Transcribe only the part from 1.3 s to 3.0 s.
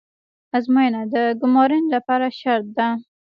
ګمارنې لپاره شرط ده